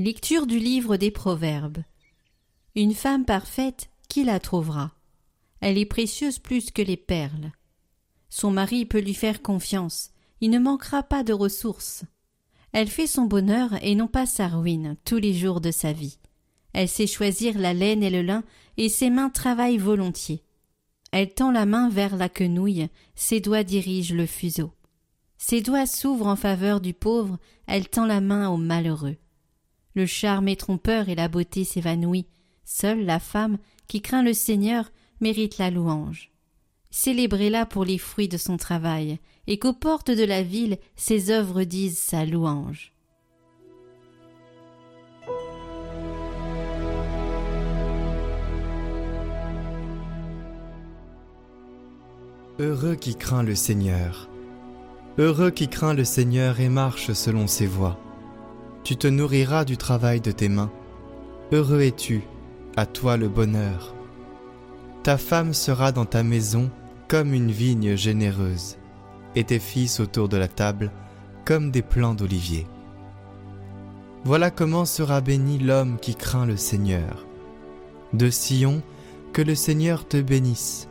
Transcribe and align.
Lecture 0.00 0.46
du 0.46 0.60
livre 0.60 0.96
des 0.96 1.10
Proverbes. 1.10 1.82
Une 2.76 2.94
femme 2.94 3.24
parfaite, 3.24 3.90
qui 4.08 4.22
la 4.22 4.38
trouvera? 4.38 4.92
Elle 5.60 5.76
est 5.76 5.86
précieuse 5.86 6.38
plus 6.38 6.70
que 6.70 6.82
les 6.82 6.96
perles. 6.96 7.50
Son 8.28 8.52
mari 8.52 8.86
peut 8.86 9.00
lui 9.00 9.12
faire 9.12 9.42
confiance, 9.42 10.12
il 10.40 10.50
ne 10.50 10.60
manquera 10.60 11.02
pas 11.02 11.24
de 11.24 11.32
ressources. 11.32 12.04
Elle 12.70 12.86
fait 12.86 13.08
son 13.08 13.24
bonheur 13.24 13.70
et 13.82 13.96
non 13.96 14.06
pas 14.06 14.24
sa 14.24 14.46
ruine 14.46 14.96
tous 15.04 15.16
les 15.16 15.34
jours 15.34 15.60
de 15.60 15.72
sa 15.72 15.92
vie. 15.92 16.20
Elle 16.74 16.88
sait 16.88 17.08
choisir 17.08 17.58
la 17.58 17.74
laine 17.74 18.04
et 18.04 18.10
le 18.10 18.22
lin, 18.22 18.44
et 18.76 18.88
ses 18.88 19.10
mains 19.10 19.30
travaillent 19.30 19.78
volontiers. 19.78 20.44
Elle 21.10 21.34
tend 21.34 21.50
la 21.50 21.66
main 21.66 21.88
vers 21.88 22.16
la 22.16 22.28
quenouille, 22.28 22.88
ses 23.16 23.40
doigts 23.40 23.64
dirigent 23.64 24.14
le 24.14 24.26
fuseau. 24.26 24.70
Ses 25.38 25.60
doigts 25.60 25.86
s'ouvrent 25.86 26.28
en 26.28 26.36
faveur 26.36 26.80
du 26.80 26.94
pauvre, 26.94 27.36
elle 27.66 27.88
tend 27.88 28.06
la 28.06 28.20
main 28.20 28.48
au 28.48 28.58
malheureux. 28.58 29.16
Le 29.98 30.06
charme 30.06 30.46
est 30.46 30.60
trompeur 30.60 31.08
et 31.08 31.16
la 31.16 31.26
beauté 31.26 31.64
s'évanouit. 31.64 32.28
Seule 32.64 33.04
la 33.04 33.18
femme 33.18 33.58
qui 33.88 34.00
craint 34.00 34.22
le 34.22 34.32
Seigneur 34.32 34.92
mérite 35.20 35.58
la 35.58 35.72
louange. 35.72 36.30
Célébrez-la 36.90 37.66
pour 37.66 37.84
les 37.84 37.98
fruits 37.98 38.28
de 38.28 38.36
son 38.36 38.58
travail, 38.58 39.18
et 39.48 39.58
qu'aux 39.58 39.72
portes 39.72 40.12
de 40.12 40.22
la 40.22 40.44
ville 40.44 40.78
ses 40.94 41.32
œuvres 41.32 41.64
disent 41.64 41.98
sa 41.98 42.24
louange. 42.24 42.92
Heureux 52.60 52.94
qui 52.94 53.16
craint 53.16 53.42
le 53.42 53.56
Seigneur. 53.56 54.28
Heureux 55.18 55.50
qui 55.50 55.66
craint 55.66 55.94
le 55.94 56.04
Seigneur 56.04 56.60
et 56.60 56.68
marche 56.68 57.12
selon 57.14 57.48
ses 57.48 57.66
voies 57.66 57.98
tu 58.88 58.96
te 58.96 59.06
nourriras 59.06 59.66
du 59.66 59.76
travail 59.76 60.22
de 60.22 60.30
tes 60.30 60.48
mains. 60.48 60.72
Heureux 61.52 61.82
es-tu, 61.82 62.22
à 62.74 62.86
toi 62.86 63.18
le 63.18 63.28
bonheur. 63.28 63.94
Ta 65.02 65.18
femme 65.18 65.52
sera 65.52 65.92
dans 65.92 66.06
ta 66.06 66.22
maison 66.22 66.70
comme 67.06 67.34
une 67.34 67.50
vigne 67.50 67.96
généreuse, 67.96 68.78
et 69.34 69.44
tes 69.44 69.58
fils 69.58 70.00
autour 70.00 70.30
de 70.30 70.38
la 70.38 70.48
table 70.48 70.90
comme 71.44 71.70
des 71.70 71.82
plants 71.82 72.14
d'olivier. 72.14 72.66
Voilà 74.24 74.50
comment 74.50 74.86
sera 74.86 75.20
béni 75.20 75.58
l'homme 75.58 75.98
qui 76.00 76.14
craint 76.14 76.46
le 76.46 76.56
Seigneur. 76.56 77.26
De 78.14 78.30
Sion, 78.30 78.80
que 79.34 79.42
le 79.42 79.54
Seigneur 79.54 80.08
te 80.08 80.16
bénisse. 80.16 80.88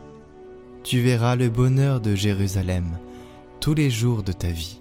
Tu 0.84 1.00
verras 1.00 1.34
le 1.34 1.48
bonheur 1.48 2.00
de 2.00 2.14
Jérusalem 2.14 2.96
tous 3.58 3.74
les 3.74 3.90
jours 3.90 4.22
de 4.22 4.30
ta 4.30 4.50
vie. 4.50 4.77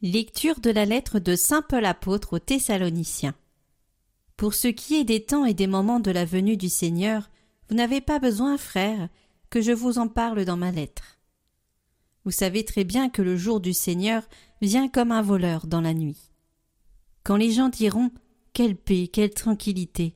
Lecture 0.00 0.60
de 0.60 0.70
la 0.70 0.84
lettre 0.84 1.18
de 1.18 1.34
Saint 1.34 1.62
Paul 1.62 1.84
apôtre 1.84 2.34
aux 2.34 2.38
Thessaloniciens. 2.38 3.34
Pour 4.36 4.54
ce 4.54 4.68
qui 4.68 4.94
est 4.94 5.02
des 5.02 5.24
temps 5.24 5.44
et 5.44 5.54
des 5.54 5.66
moments 5.66 5.98
de 5.98 6.12
la 6.12 6.24
venue 6.24 6.56
du 6.56 6.68
Seigneur, 6.68 7.28
vous 7.68 7.74
n'avez 7.74 8.00
pas 8.00 8.20
besoin, 8.20 8.58
frères, 8.58 9.08
que 9.50 9.60
je 9.60 9.72
vous 9.72 9.98
en 9.98 10.06
parle 10.06 10.44
dans 10.44 10.56
ma 10.56 10.70
lettre. 10.70 11.18
Vous 12.24 12.30
savez 12.30 12.64
très 12.64 12.84
bien 12.84 13.08
que 13.08 13.22
le 13.22 13.36
jour 13.36 13.58
du 13.58 13.72
Seigneur 13.72 14.22
vient 14.62 14.86
comme 14.86 15.10
un 15.10 15.22
voleur 15.22 15.66
dans 15.66 15.80
la 15.80 15.94
nuit. 15.94 16.30
Quand 17.24 17.36
les 17.36 17.50
gens 17.50 17.68
diront 17.68 18.12
Quelle 18.52 18.76
paix, 18.76 19.08
quelle 19.08 19.34
tranquillité 19.34 20.14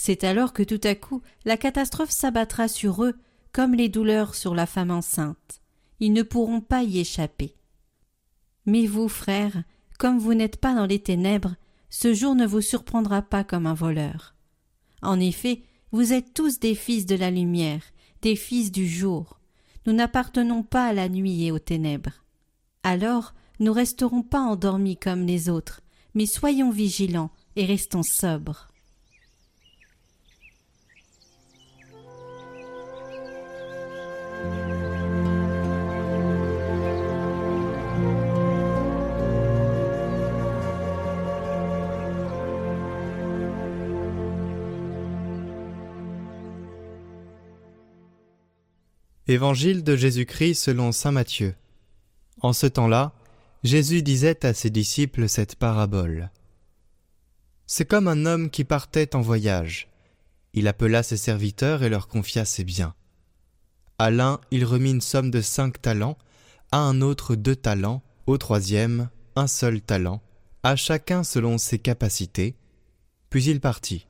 c'est 0.00 0.22
alors 0.22 0.52
que 0.52 0.62
tout 0.62 0.80
à 0.84 0.94
coup 0.94 1.22
la 1.44 1.56
catastrophe 1.56 2.12
s'abattra 2.12 2.68
sur 2.68 3.02
eux 3.02 3.18
comme 3.50 3.74
les 3.74 3.88
douleurs 3.88 4.36
sur 4.36 4.54
la 4.54 4.64
femme 4.64 4.92
enceinte. 4.92 5.60
Ils 5.98 6.12
ne 6.12 6.22
pourront 6.22 6.60
pas 6.60 6.84
y 6.84 7.00
échapper. 7.00 7.57
Mais 8.68 8.84
vous, 8.84 9.08
frères, 9.08 9.62
comme 9.98 10.18
vous 10.18 10.34
n'êtes 10.34 10.58
pas 10.58 10.74
dans 10.74 10.84
les 10.84 10.98
ténèbres, 10.98 11.54
ce 11.88 12.12
jour 12.12 12.34
ne 12.34 12.46
vous 12.46 12.60
surprendra 12.60 13.22
pas 13.22 13.42
comme 13.42 13.66
un 13.66 13.72
voleur. 13.72 14.34
En 15.00 15.18
effet, 15.18 15.62
vous 15.90 16.12
êtes 16.12 16.34
tous 16.34 16.60
des 16.60 16.74
fils 16.74 17.06
de 17.06 17.14
la 17.14 17.30
lumière, 17.30 17.80
des 18.20 18.36
fils 18.36 18.70
du 18.70 18.86
jour. 18.86 19.40
Nous 19.86 19.94
n'appartenons 19.94 20.62
pas 20.62 20.84
à 20.84 20.92
la 20.92 21.08
nuit 21.08 21.46
et 21.46 21.50
aux 21.50 21.58
ténèbres. 21.58 22.22
Alors, 22.82 23.32
nous 23.58 23.72
resterons 23.72 24.22
pas 24.22 24.42
endormis 24.42 24.98
comme 24.98 25.24
les 25.24 25.48
autres, 25.48 25.80
mais 26.12 26.26
soyons 26.26 26.70
vigilants 26.70 27.30
et 27.56 27.64
restons 27.64 28.02
sobres. 28.02 28.67
Évangile 49.30 49.84
de 49.84 49.94
Jésus-Christ 49.94 50.54
selon 50.54 50.90
Saint 50.90 51.12
Matthieu. 51.12 51.54
En 52.40 52.54
ce 52.54 52.66
temps-là, 52.66 53.12
Jésus 53.62 54.02
disait 54.02 54.46
à 54.46 54.54
ses 54.54 54.70
disciples 54.70 55.28
cette 55.28 55.56
parabole. 55.56 56.30
C'est 57.66 57.84
comme 57.84 58.08
un 58.08 58.24
homme 58.24 58.48
qui 58.48 58.64
partait 58.64 59.14
en 59.14 59.20
voyage. 59.20 59.88
Il 60.54 60.66
appela 60.66 61.02
ses 61.02 61.18
serviteurs 61.18 61.82
et 61.82 61.90
leur 61.90 62.08
confia 62.08 62.46
ses 62.46 62.64
biens. 62.64 62.94
À 63.98 64.10
l'un, 64.10 64.40
il 64.50 64.64
remit 64.64 64.92
une 64.92 65.02
somme 65.02 65.30
de 65.30 65.42
cinq 65.42 65.82
talents, 65.82 66.16
à 66.72 66.78
un 66.78 67.02
autre 67.02 67.34
deux 67.34 67.56
talents, 67.56 68.02
au 68.26 68.38
troisième 68.38 69.10
un 69.36 69.46
seul 69.46 69.82
talent, 69.82 70.22
à 70.62 70.74
chacun 70.74 71.22
selon 71.22 71.58
ses 71.58 71.78
capacités, 71.78 72.56
puis 73.28 73.44
il 73.44 73.60
partit. 73.60 74.07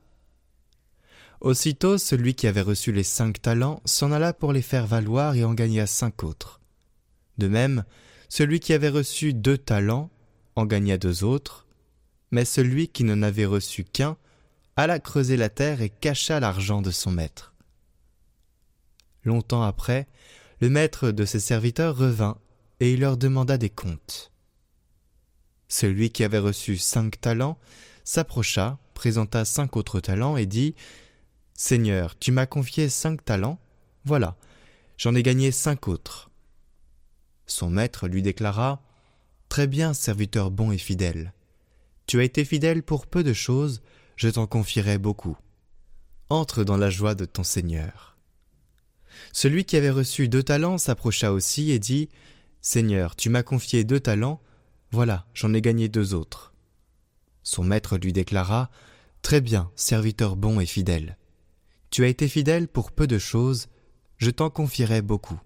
Aussitôt 1.41 1.97
celui 1.97 2.35
qui 2.35 2.47
avait 2.47 2.61
reçu 2.61 2.91
les 2.91 3.03
cinq 3.03 3.41
talents 3.41 3.81
s'en 3.85 4.11
alla 4.11 4.33
pour 4.33 4.51
les 4.51 4.61
faire 4.61 4.85
valoir 4.85 5.35
et 5.35 5.45
en 5.45 5.53
gagna 5.53 5.87
cinq 5.87 6.23
autres. 6.23 6.59
De 7.37 7.47
même, 7.47 7.85
celui 8.27 8.59
qui 8.59 8.73
avait 8.73 8.89
reçu 8.89 9.33
deux 9.33 9.57
talents 9.57 10.09
en 10.55 10.65
gagna 10.65 10.97
deux 10.97 11.23
autres, 11.23 11.65
mais 12.31 12.43
celui 12.43 12.89
qui 12.89 13.05
n'en 13.05 13.21
avait 13.21 13.45
reçu 13.45 13.85
qu'un 13.85 14.17
alla 14.75 14.99
creuser 14.99 15.37
la 15.37 15.49
terre 15.49 15.81
et 15.81 15.89
cacha 15.89 16.39
l'argent 16.39 16.81
de 16.81 16.91
son 16.91 17.11
maître. 17.11 17.53
Longtemps 19.23 19.63
après, 19.63 20.07
le 20.61 20.69
maître 20.69 21.11
de 21.11 21.25
ses 21.25 21.39
serviteurs 21.39 21.97
revint 21.97 22.37
et 22.79 22.93
il 22.93 22.99
leur 23.01 23.17
demanda 23.17 23.57
des 23.57 23.69
comptes. 23.69 24.31
Celui 25.69 26.09
qui 26.09 26.23
avait 26.23 26.39
reçu 26.39 26.77
cinq 26.77 27.19
talents 27.21 27.57
s'approcha, 28.03 28.79
présenta 28.93 29.45
cinq 29.45 29.77
autres 29.77 29.99
talents 29.99 30.35
et 30.35 30.45
dit 30.45 30.75
Seigneur, 31.61 32.17
tu 32.17 32.31
m'as 32.31 32.45
confié 32.45 32.87
cinq 32.87 33.25
talents, 33.25 33.59
voilà, 34.05 34.37
j'en 34.95 35.13
ai 35.13 35.21
gagné 35.21 35.51
cinq 35.51 35.89
autres. 35.89 36.31
Son 37.47 37.69
maître 37.69 38.07
lui 38.07 38.21
déclara 38.21 38.81
Très 39.49 39.67
bien, 39.67 39.93
serviteur 39.93 40.51
bon 40.51 40.71
et 40.71 40.77
fidèle. 40.77 41.33
Tu 42.07 42.21
as 42.21 42.23
été 42.23 42.45
fidèle 42.45 42.81
pour 42.81 43.07
peu 43.07 43.25
de 43.25 43.33
choses, 43.33 43.81
je 44.15 44.29
t'en 44.29 44.47
confierai 44.47 44.97
beaucoup. 44.97 45.37
Entre 46.29 46.63
dans 46.63 46.77
la 46.77 46.89
joie 46.89 47.13
de 47.13 47.25
ton 47.25 47.43
Seigneur. 47.43 48.17
Celui 49.33 49.65
qui 49.65 49.75
avait 49.75 49.89
reçu 49.89 50.29
deux 50.29 50.43
talents 50.43 50.77
s'approcha 50.77 51.33
aussi 51.33 51.71
et 51.71 51.79
dit 51.79 52.07
Seigneur, 52.61 53.17
tu 53.17 53.29
m'as 53.29 53.43
confié 53.43 53.83
deux 53.83 53.99
talents, 53.99 54.41
voilà, 54.91 55.27
j'en 55.33 55.53
ai 55.53 55.59
gagné 55.59 55.89
deux 55.89 56.13
autres. 56.13 56.53
Son 57.43 57.65
maître 57.65 57.97
lui 57.97 58.13
déclara 58.13 58.71
Très 59.21 59.41
bien, 59.41 59.69
serviteur 59.75 60.37
bon 60.37 60.61
et 60.61 60.65
fidèle. 60.65 61.17
Tu 61.89 62.03
as 62.03 62.07
été 62.07 62.27
fidèle 62.27 62.67
pour 62.67 62.91
peu 62.91 63.07
de 63.07 63.17
choses, 63.17 63.67
je 64.17 64.29
t'en 64.29 64.49
confierai 64.49 65.01
beaucoup. 65.01 65.39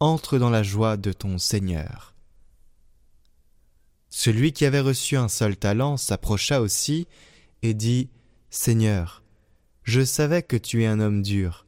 Entre 0.00 0.38
dans 0.38 0.50
la 0.50 0.62
joie 0.62 0.96
de 0.96 1.12
ton 1.12 1.38
Seigneur. 1.38 2.14
Celui 4.10 4.52
qui 4.52 4.64
avait 4.64 4.80
reçu 4.80 5.16
un 5.16 5.28
seul 5.28 5.56
talent 5.56 5.96
s'approcha 5.96 6.60
aussi 6.60 7.06
et 7.62 7.74
dit 7.74 8.10
Seigneur, 8.50 9.22
je 9.84 10.04
savais 10.04 10.42
que 10.42 10.56
tu 10.56 10.82
es 10.82 10.86
un 10.86 11.00
homme 11.00 11.22
dur. 11.22 11.66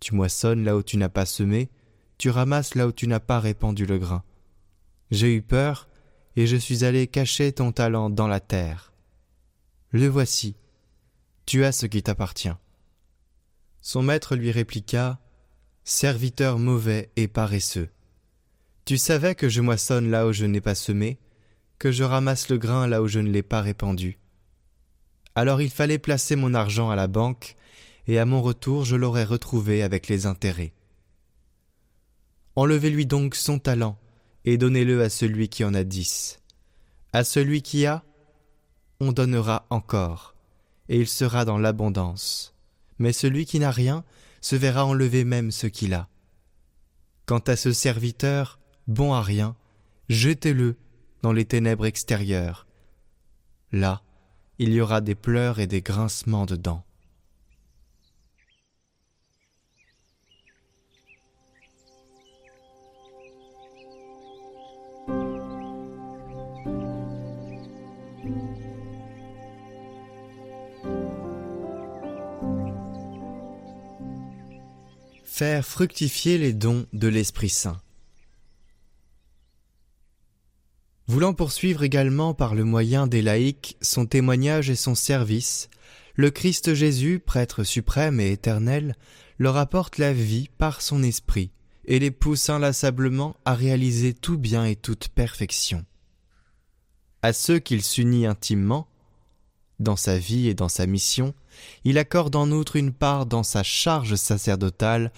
Tu 0.00 0.14
moissonnes 0.14 0.64
là 0.64 0.76
où 0.76 0.82
tu 0.82 0.96
n'as 0.96 1.08
pas 1.08 1.26
semé, 1.26 1.70
tu 2.18 2.30
ramasses 2.30 2.74
là 2.74 2.86
où 2.86 2.92
tu 2.92 3.06
n'as 3.08 3.20
pas 3.20 3.40
répandu 3.40 3.86
le 3.86 3.98
grain. 3.98 4.24
J'ai 5.10 5.34
eu 5.34 5.42
peur, 5.42 5.88
et 6.36 6.46
je 6.46 6.56
suis 6.56 6.84
allé 6.84 7.06
cacher 7.06 7.52
ton 7.52 7.72
talent 7.72 8.10
dans 8.10 8.28
la 8.28 8.40
terre. 8.40 8.92
Le 9.90 10.06
voici, 10.06 10.56
tu 11.46 11.64
as 11.64 11.72
ce 11.72 11.86
qui 11.86 12.02
t'appartient. 12.02 12.52
Son 13.88 14.02
maître 14.02 14.34
lui 14.34 14.50
répliqua 14.50 15.20
Serviteur 15.84 16.58
mauvais 16.58 17.12
et 17.14 17.28
paresseux. 17.28 17.88
Tu 18.84 18.98
savais 18.98 19.36
que 19.36 19.48
je 19.48 19.60
moissonne 19.60 20.10
là 20.10 20.26
où 20.26 20.32
je 20.32 20.44
n'ai 20.44 20.60
pas 20.60 20.74
semé, 20.74 21.20
que 21.78 21.92
je 21.92 22.02
ramasse 22.02 22.48
le 22.48 22.58
grain 22.58 22.88
là 22.88 23.00
où 23.00 23.06
je 23.06 23.20
ne 23.20 23.30
l'ai 23.30 23.44
pas 23.44 23.60
répandu. 23.60 24.18
Alors 25.36 25.62
il 25.62 25.70
fallait 25.70 26.00
placer 26.00 26.34
mon 26.34 26.52
argent 26.52 26.90
à 26.90 26.96
la 26.96 27.06
banque, 27.06 27.54
et 28.08 28.18
à 28.18 28.24
mon 28.24 28.42
retour 28.42 28.84
je 28.84 28.96
l'aurai 28.96 29.22
retrouvé 29.22 29.84
avec 29.84 30.08
les 30.08 30.26
intérêts. 30.26 30.72
Enlevez-lui 32.56 33.06
donc 33.06 33.36
son 33.36 33.60
talent, 33.60 34.00
et 34.44 34.58
donnez-le 34.58 35.00
à 35.00 35.08
celui 35.08 35.48
qui 35.48 35.62
en 35.62 35.74
a 35.74 35.84
dix. 35.84 36.40
À 37.12 37.22
celui 37.22 37.62
qui 37.62 37.86
a, 37.86 38.02
on 38.98 39.12
donnera 39.12 39.64
encore, 39.70 40.34
et 40.88 40.98
il 40.98 41.06
sera 41.06 41.44
dans 41.44 41.56
l'abondance. 41.56 42.55
Mais 42.98 43.12
celui 43.12 43.44
qui 43.44 43.58
n'a 43.58 43.70
rien 43.70 44.04
se 44.40 44.56
verra 44.56 44.86
enlever 44.86 45.24
même 45.24 45.50
ce 45.50 45.66
qu'il 45.66 45.94
a. 45.94 46.08
Quant 47.26 47.40
à 47.40 47.56
ce 47.56 47.72
serviteur, 47.72 48.60
bon 48.86 49.12
à 49.12 49.20
rien, 49.20 49.56
jetez-le 50.08 50.76
dans 51.22 51.32
les 51.32 51.44
ténèbres 51.44 51.86
extérieures. 51.86 52.66
Là, 53.72 54.02
il 54.58 54.72
y 54.72 54.80
aura 54.80 55.00
des 55.00 55.16
pleurs 55.16 55.58
et 55.58 55.66
des 55.66 55.82
grincements 55.82 56.46
de 56.46 56.56
dents. 56.56 56.85
Faire 75.38 75.66
fructifier 75.66 76.38
les 76.38 76.54
dons 76.54 76.86
de 76.94 77.08
l'Esprit 77.08 77.50
Saint. 77.50 77.78
Voulant 81.08 81.34
poursuivre 81.34 81.82
également 81.82 82.32
par 82.32 82.54
le 82.54 82.64
moyen 82.64 83.06
des 83.06 83.20
laïcs 83.20 83.76
son 83.82 84.06
témoignage 84.06 84.70
et 84.70 84.76
son 84.76 84.94
service, 84.94 85.68
le 86.14 86.30
Christ 86.30 86.72
Jésus, 86.72 87.18
prêtre 87.18 87.64
suprême 87.64 88.18
et 88.18 88.32
éternel, 88.32 88.96
leur 89.36 89.58
apporte 89.58 89.98
la 89.98 90.14
vie 90.14 90.48
par 90.56 90.80
son 90.80 91.02
esprit 91.02 91.50
et 91.84 91.98
les 91.98 92.10
pousse 92.10 92.48
inlassablement 92.48 93.36
à 93.44 93.54
réaliser 93.54 94.14
tout 94.14 94.38
bien 94.38 94.64
et 94.64 94.74
toute 94.74 95.08
perfection. 95.08 95.84
À 97.20 97.34
ceux 97.34 97.58
qu'il 97.58 97.82
s'unit 97.82 98.24
intimement, 98.24 98.88
dans 99.78 99.96
sa 99.96 100.18
vie 100.18 100.48
et 100.48 100.54
dans 100.54 100.68
sa 100.68 100.86
mission, 100.86 101.34
il 101.84 101.98
accorde 101.98 102.36
en 102.36 102.50
outre 102.50 102.76
une 102.76 102.92
part 102.92 103.26
dans 103.26 103.42
sa 103.42 103.62
charge 103.62 104.14
sacerdotale 104.14 105.12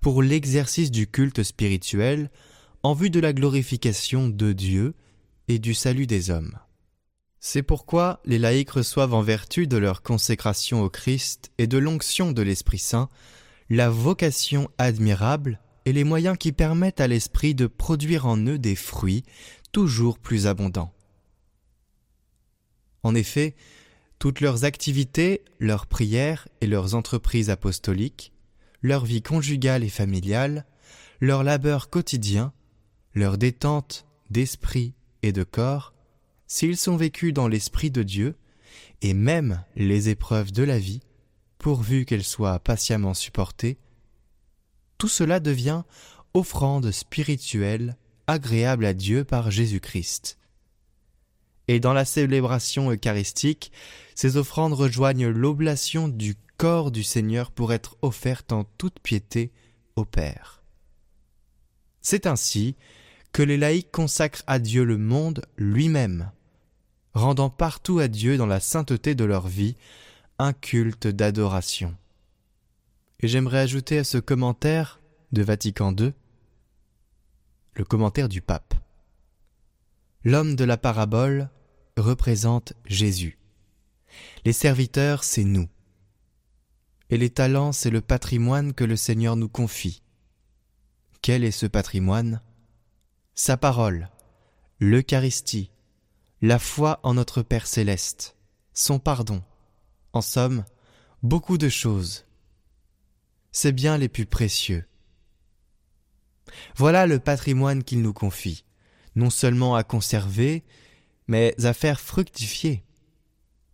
pour 0.00 0.22
l'exercice 0.22 0.90
du 0.90 1.06
culte 1.06 1.42
spirituel 1.42 2.30
en 2.82 2.94
vue 2.94 3.10
de 3.10 3.20
la 3.20 3.32
glorification 3.32 4.28
de 4.28 4.52
Dieu 4.52 4.94
et 5.48 5.58
du 5.58 5.74
salut 5.74 6.06
des 6.06 6.30
hommes. 6.30 6.58
C'est 7.40 7.62
pourquoi 7.62 8.20
les 8.24 8.38
laïcs 8.38 8.70
reçoivent 8.70 9.14
en 9.14 9.22
vertu 9.22 9.66
de 9.66 9.76
leur 9.76 10.02
consécration 10.02 10.82
au 10.82 10.90
Christ 10.90 11.50
et 11.58 11.66
de 11.66 11.78
l'onction 11.78 12.32
de 12.32 12.42
l'Esprit 12.42 12.78
Saint 12.78 13.10
la 13.70 13.88
vocation 13.88 14.70
admirable 14.78 15.60
et 15.84 15.92
les 15.92 16.04
moyens 16.04 16.36
qui 16.38 16.52
permettent 16.52 17.00
à 17.00 17.06
l'Esprit 17.06 17.54
de 17.54 17.66
produire 17.66 18.26
en 18.26 18.36
eux 18.36 18.58
des 18.58 18.76
fruits 18.76 19.24
toujours 19.72 20.18
plus 20.18 20.46
abondants. 20.46 20.92
En 23.02 23.14
effet, 23.14 23.54
toutes 24.18 24.40
leurs 24.40 24.64
activités, 24.64 25.42
leurs 25.58 25.86
prières 25.86 26.48
et 26.60 26.66
leurs 26.66 26.94
entreprises 26.94 27.50
apostoliques, 27.50 28.32
leur 28.82 29.04
vie 29.04 29.22
conjugale 29.22 29.84
et 29.84 29.88
familiale, 29.88 30.66
leur 31.20 31.42
labeur 31.42 31.90
quotidien, 31.90 32.52
leur 33.14 33.38
détente 33.38 34.06
d'esprit 34.30 34.94
et 35.22 35.32
de 35.32 35.42
corps, 35.42 35.94
s'ils 36.46 36.76
sont 36.76 36.96
vécus 36.96 37.32
dans 37.32 37.48
l'Esprit 37.48 37.90
de 37.90 38.02
Dieu, 38.02 38.36
et 39.00 39.14
même 39.14 39.64
les 39.76 40.08
épreuves 40.08 40.52
de 40.52 40.62
la 40.62 40.78
vie, 40.78 41.00
pourvu 41.58 42.04
qu'elles 42.04 42.24
soient 42.24 42.58
patiemment 42.58 43.14
supportées, 43.14 43.78
tout 44.98 45.08
cela 45.08 45.40
devient 45.40 45.82
offrande 46.34 46.90
spirituelle 46.90 47.96
agréable 48.26 48.84
à 48.84 48.94
Dieu 48.94 49.24
par 49.24 49.50
Jésus-Christ. 49.50 50.38
Et 51.68 51.80
dans 51.80 51.92
la 51.92 52.04
célébration 52.04 52.90
eucharistique, 52.90 53.72
ces 54.14 54.36
offrandes 54.36 54.74
rejoignent 54.74 55.28
l'oblation 55.28 56.08
du 56.08 56.34
corps 56.56 56.90
du 56.90 57.02
Seigneur 57.02 57.50
pour 57.50 57.72
être 57.72 57.96
offerte 58.02 58.52
en 58.52 58.64
toute 58.78 59.00
piété 59.00 59.52
au 59.96 60.04
Père. 60.04 60.62
C'est 62.00 62.26
ainsi 62.26 62.76
que 63.32 63.42
les 63.42 63.56
laïcs 63.56 63.90
consacrent 63.90 64.44
à 64.46 64.58
Dieu 64.58 64.84
le 64.84 64.98
monde 64.98 65.44
lui-même, 65.56 66.30
rendant 67.14 67.50
partout 67.50 67.98
à 67.98 68.08
Dieu 68.08 68.36
dans 68.36 68.46
la 68.46 68.60
sainteté 68.60 69.14
de 69.14 69.24
leur 69.24 69.48
vie 69.48 69.76
un 70.38 70.52
culte 70.52 71.06
d'adoration. 71.06 71.96
Et 73.20 73.28
j'aimerais 73.28 73.60
ajouter 73.60 73.98
à 73.98 74.04
ce 74.04 74.18
commentaire 74.18 75.00
de 75.32 75.42
Vatican 75.42 75.94
II 75.96 76.12
le 77.74 77.84
commentaire 77.84 78.28
du 78.28 78.40
pape. 78.40 78.74
L'homme 80.24 80.56
de 80.56 80.64
la 80.64 80.78
parabole 80.78 81.50
représente 81.98 82.72
Jésus. 82.86 83.38
Les 84.46 84.54
serviteurs, 84.54 85.22
c'est 85.22 85.44
nous. 85.44 85.68
Et 87.10 87.18
les 87.18 87.28
talents, 87.28 87.72
c'est 87.72 87.90
le 87.90 88.00
patrimoine 88.00 88.72
que 88.72 88.84
le 88.84 88.96
Seigneur 88.96 89.36
nous 89.36 89.50
confie. 89.50 90.02
Quel 91.20 91.44
est 91.44 91.50
ce 91.50 91.66
patrimoine? 91.66 92.40
Sa 93.34 93.58
parole, 93.58 94.08
l'Eucharistie, 94.78 95.70
la 96.40 96.58
foi 96.58 97.00
en 97.02 97.14
notre 97.14 97.42
Père 97.42 97.66
céleste, 97.66 98.36
son 98.72 98.98
pardon, 98.98 99.42
en 100.14 100.22
somme, 100.22 100.64
beaucoup 101.22 101.58
de 101.58 101.68
choses. 101.68 102.24
C'est 103.52 103.72
bien 103.72 103.98
les 103.98 104.08
plus 104.08 104.26
précieux. 104.26 104.86
Voilà 106.76 107.06
le 107.06 107.18
patrimoine 107.18 107.84
qu'il 107.84 108.00
nous 108.00 108.12
confie, 108.14 108.63
non 109.16 109.30
seulement 109.30 109.74
à 109.74 109.84
conserver, 109.84 110.64
mais 111.28 111.54
à 111.64 111.72
faire 111.72 112.00
fructifier. 112.00 112.84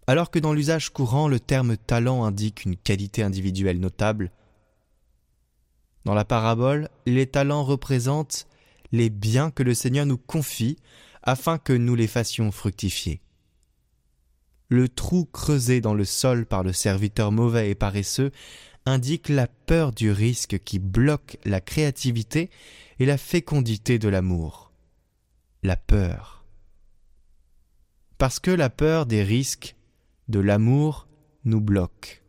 Alors 0.06 0.30
que 0.30 0.38
dans 0.38 0.52
l'usage 0.52 0.90
courant 0.90 1.28
le 1.28 1.40
terme 1.40 1.76
talent 1.76 2.24
indique 2.24 2.64
une 2.64 2.76
qualité 2.76 3.22
individuelle 3.22 3.80
notable, 3.80 4.30
dans 6.04 6.14
la 6.14 6.24
parabole, 6.24 6.88
les 7.06 7.26
talents 7.26 7.64
représentent 7.64 8.46
les 8.92 9.10
biens 9.10 9.50
que 9.50 9.62
le 9.62 9.74
Seigneur 9.74 10.06
nous 10.06 10.18
confie 10.18 10.76
afin 11.22 11.58
que 11.58 11.72
nous 11.72 11.94
les 11.94 12.06
fassions 12.06 12.50
fructifier. 12.50 13.20
Le 14.68 14.88
trou 14.88 15.26
creusé 15.26 15.80
dans 15.80 15.94
le 15.94 16.04
sol 16.04 16.46
par 16.46 16.62
le 16.62 16.72
serviteur 16.72 17.32
mauvais 17.32 17.70
et 17.70 17.74
paresseux 17.74 18.30
indique 18.86 19.28
la 19.28 19.46
peur 19.46 19.92
du 19.92 20.10
risque 20.10 20.58
qui 20.64 20.78
bloque 20.78 21.38
la 21.44 21.60
créativité 21.60 22.50
et 22.98 23.06
la 23.06 23.18
fécondité 23.18 23.98
de 23.98 24.08
l'amour. 24.08 24.69
La 25.62 25.76
peur. 25.76 26.46
Parce 28.16 28.40
que 28.40 28.50
la 28.50 28.70
peur 28.70 29.04
des 29.04 29.22
risques 29.22 29.76
de 30.28 30.40
l'amour 30.40 31.06
nous 31.44 31.60
bloque. 31.60 32.24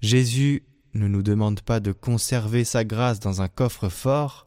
Jésus 0.00 0.62
ne 0.92 1.08
nous 1.08 1.24
demande 1.24 1.62
pas 1.62 1.80
de 1.80 1.90
conserver 1.90 2.62
sa 2.62 2.84
grâce 2.84 3.18
dans 3.18 3.42
un 3.42 3.48
coffre 3.48 3.88
fort. 3.88 4.46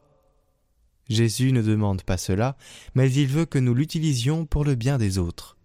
Jésus 1.10 1.52
ne 1.52 1.60
demande 1.60 2.02
pas 2.02 2.16
cela, 2.16 2.56
mais 2.94 3.12
il 3.12 3.26
veut 3.26 3.44
que 3.44 3.58
nous 3.58 3.74
l'utilisions 3.74 4.46
pour 4.46 4.64
le 4.64 4.74
bien 4.74 4.96
des 4.96 5.18
autres. 5.18 5.58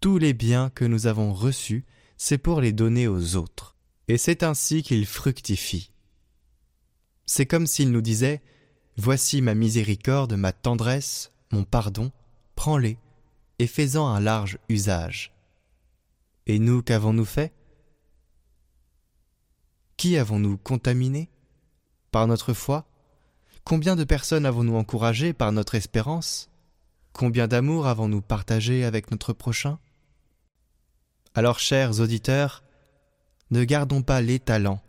Tous 0.00 0.18
les 0.18 0.32
biens 0.32 0.70
que 0.70 0.84
nous 0.84 1.06
avons 1.06 1.32
reçus, 1.32 1.84
c'est 2.16 2.38
pour 2.38 2.60
les 2.60 2.72
donner 2.72 3.06
aux 3.06 3.36
autres. 3.36 3.76
Et 4.08 4.18
c'est 4.18 4.42
ainsi 4.42 4.82
qu'il 4.82 5.06
fructifie. 5.06 5.92
C'est 7.26 7.46
comme 7.46 7.68
s'il 7.68 7.92
nous 7.92 8.02
disait 8.02 8.42
Voici 8.96 9.40
ma 9.40 9.54
miséricorde, 9.54 10.34
ma 10.34 10.52
tendresse, 10.52 11.30
pardon, 11.62 12.10
prends-les, 12.56 12.98
et 13.60 13.68
fais-en 13.68 14.06
un 14.08 14.18
large 14.18 14.58
usage. 14.68 15.32
Et 16.46 16.58
nous, 16.58 16.82
qu'avons-nous 16.82 17.24
fait? 17.24 17.52
Qui 19.96 20.16
avons-nous 20.18 20.56
contaminé? 20.56 21.30
Par 22.10 22.26
notre 22.26 22.52
foi? 22.52 22.86
Combien 23.62 23.94
de 23.96 24.04
personnes 24.04 24.44
avons-nous 24.44 24.76
encouragées 24.76 25.32
par 25.32 25.52
notre 25.52 25.76
espérance? 25.76 26.50
Combien 27.12 27.46
d'amour 27.46 27.86
avons-nous 27.86 28.20
partagé 28.20 28.84
avec 28.84 29.12
notre 29.12 29.32
prochain? 29.32 29.78
Alors, 31.34 31.60
chers 31.60 32.00
auditeurs, 32.00 32.64
ne 33.50 33.64
gardons 33.64 34.02
pas 34.02 34.20
les 34.20 34.40
talents, 34.40 34.82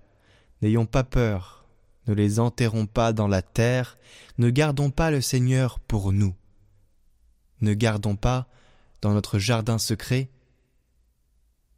n'ayons 0.62 0.86
pas 0.86 1.04
peur, 1.04 1.66
ne 2.08 2.14
les 2.14 2.40
enterrons 2.40 2.86
pas 2.86 3.14
dans 3.14 3.28
la 3.28 3.42
terre, 3.42 3.98
ne 4.38 4.50
gardons 4.50 4.90
pas 4.90 5.12
le 5.12 5.22
Seigneur 5.22 5.80
pour 5.80 6.12
nous. 6.12 6.36
Ne 7.62 7.74
gardons 7.74 8.16
pas, 8.16 8.48
dans 9.02 9.14
notre 9.14 9.40
jardin 9.40 9.78
secret, 9.78 10.30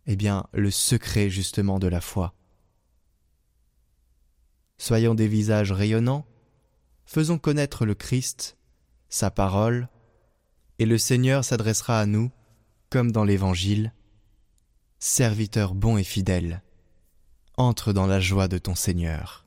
eh 0.05 0.15
bien, 0.15 0.45
le 0.53 0.71
secret 0.71 1.29
justement 1.29 1.79
de 1.79 1.87
la 1.87 2.01
foi. 2.01 2.33
Soyons 4.77 5.15
des 5.15 5.27
visages 5.27 5.71
rayonnants, 5.71 6.25
faisons 7.05 7.39
connaître 7.39 7.85
le 7.85 7.95
Christ, 7.95 8.57
sa 9.09 9.31
parole, 9.31 9.89
et 10.79 10.85
le 10.85 10.97
Seigneur 10.97 11.43
s'adressera 11.43 11.99
à 11.99 12.05
nous, 12.05 12.31
comme 12.89 13.11
dans 13.11 13.23
l'Évangile, 13.23 13.93
serviteur 14.99 15.73
bon 15.73 15.97
et 15.97 16.03
fidèle. 16.03 16.61
entre 17.57 17.91
dans 17.91 18.05
la 18.05 18.19
joie 18.19 18.47
de 18.47 18.59
ton 18.59 18.75
Seigneur. 18.75 19.46